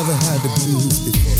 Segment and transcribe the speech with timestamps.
[0.00, 1.39] ever had the blues before?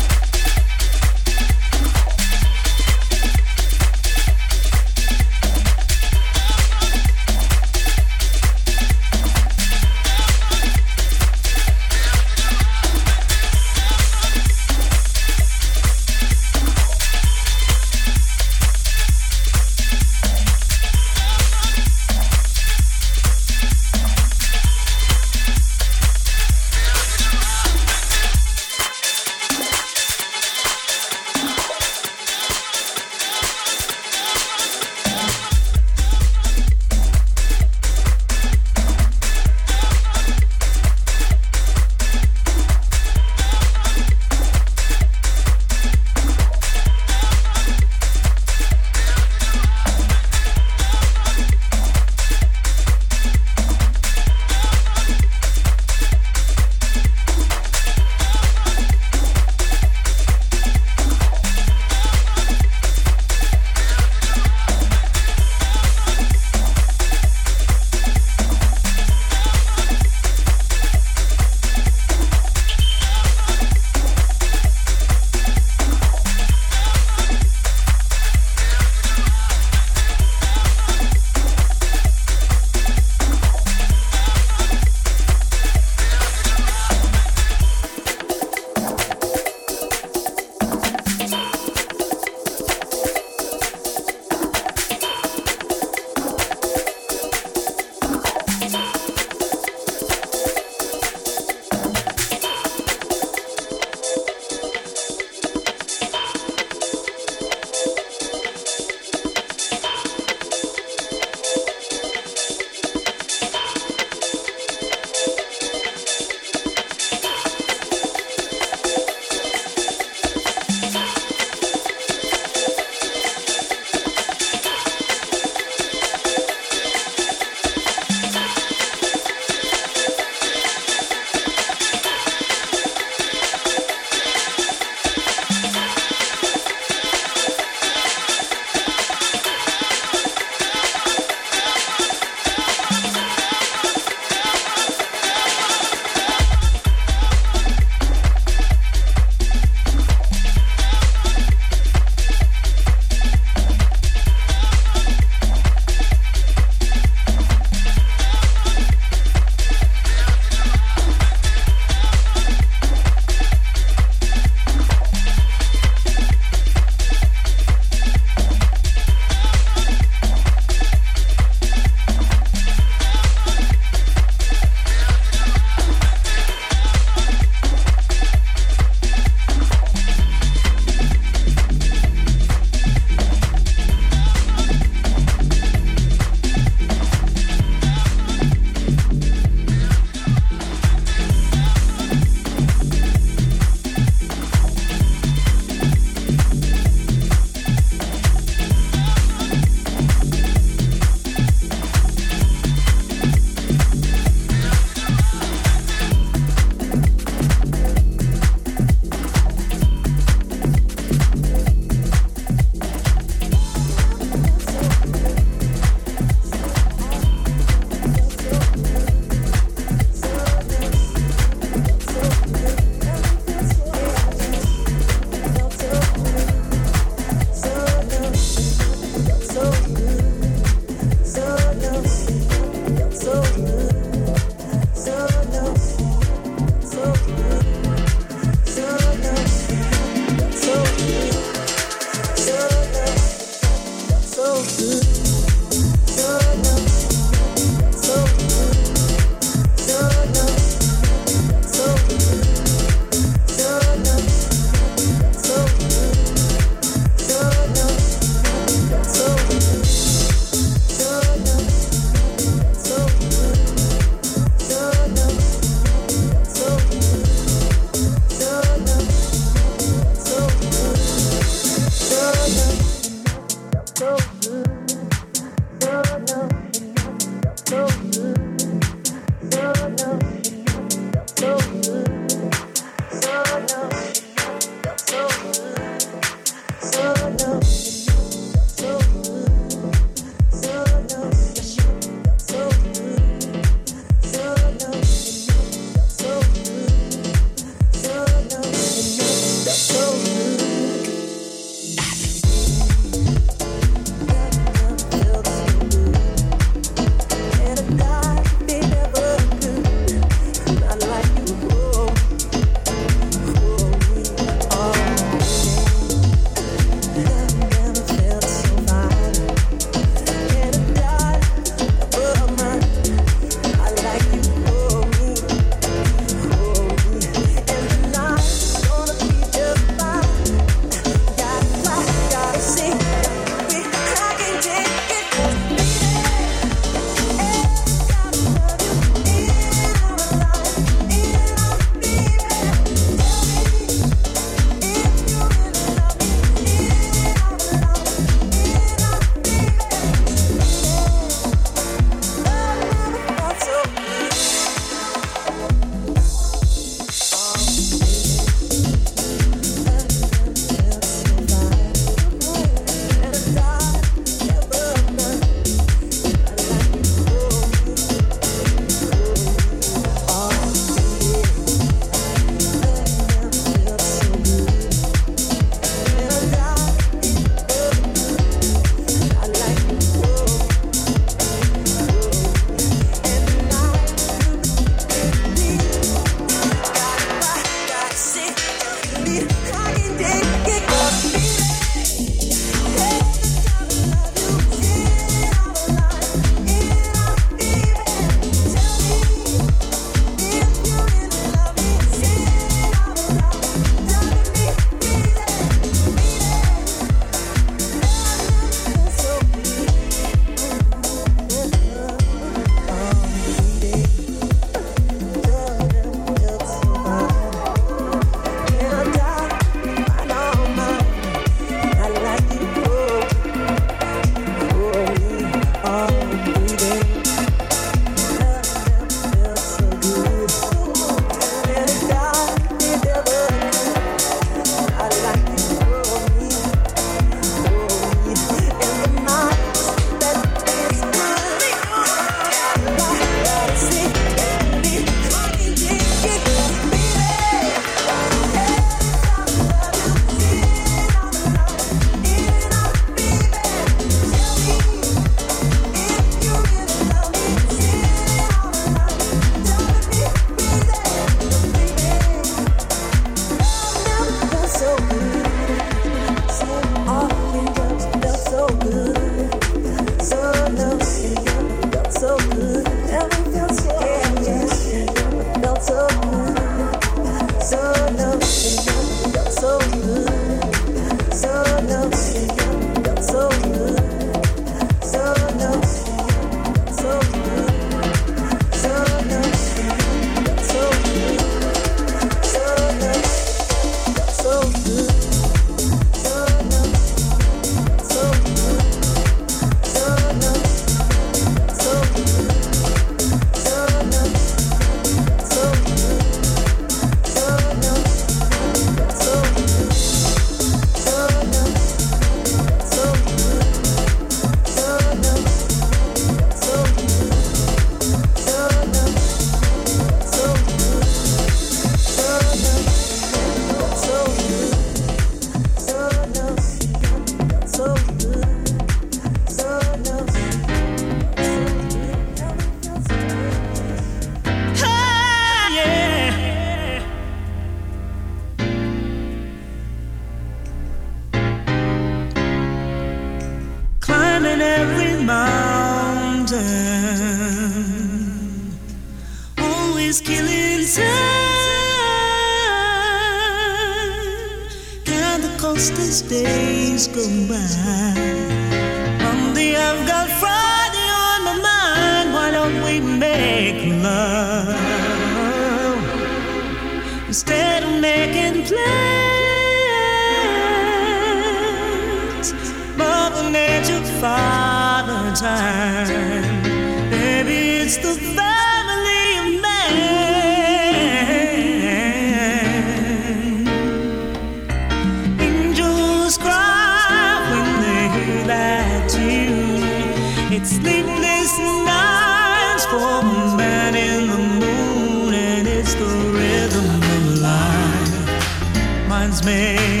[599.45, 600.00] me.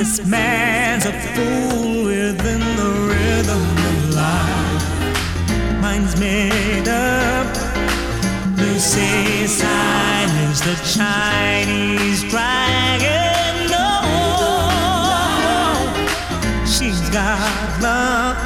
[0.00, 4.84] This man's a fool within the rhythm of life.
[5.82, 7.54] Mind's made up.
[8.56, 13.68] They say sign is the Chinese dragon.
[13.68, 13.90] No,
[16.64, 18.40] she's got luck.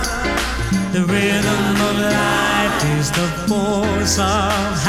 [0.93, 4.84] The rhythm of life is the force of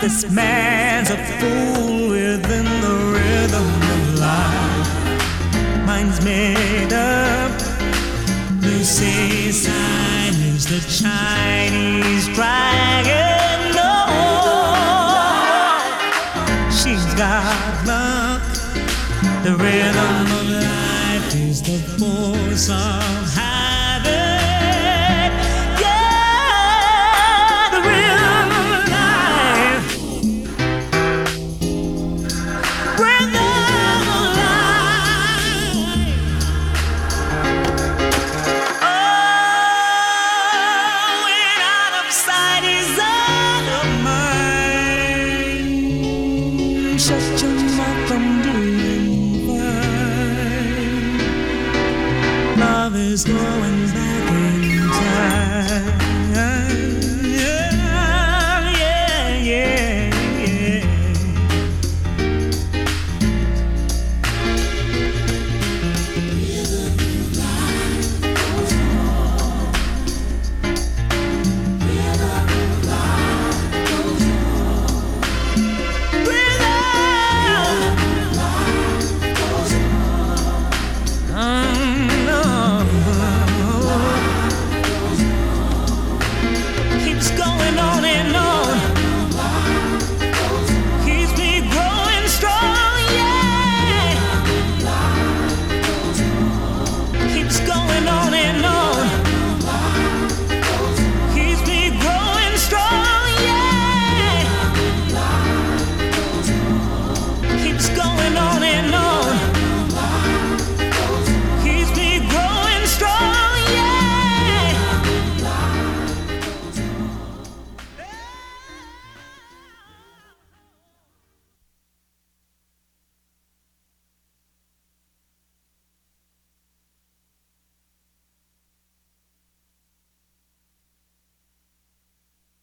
[0.00, 0.67] this man.